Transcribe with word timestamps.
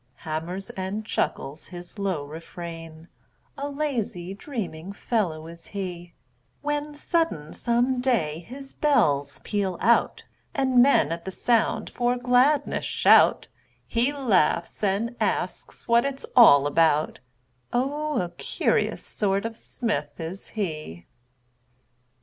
Hammers 0.25 0.71
and 0.71 1.05
chuckles 1.05 1.67
his 1.67 1.99
low 1.99 2.23
refrain, 2.23 3.07
A 3.55 3.69
lazy, 3.69 4.33
dreaming 4.33 4.93
fellow 4.93 5.45
is 5.45 5.67
he: 5.67 6.13
When 6.63 6.95
sudden, 6.95 7.53
some 7.53 7.99
day, 8.01 8.39
his 8.39 8.73
bells 8.73 9.39
peal 9.43 9.77
out, 9.79 10.23
And 10.55 10.81
men, 10.81 11.11
at 11.11 11.23
the 11.25 11.29
sound, 11.29 11.91
for 11.91 12.17
gladness 12.17 12.83
shout; 12.83 13.47
He 13.85 14.11
laughs 14.11 14.83
and 14.83 15.15
asks 15.19 15.87
what 15.87 16.03
it's 16.03 16.25
all 16.35 16.65
about; 16.65 17.19
Oh, 17.71 18.21
a 18.21 18.29
curious 18.29 19.05
sort 19.05 19.45
of 19.45 19.55
smith 19.55 20.19
is 20.19 20.47
he. 20.57 21.05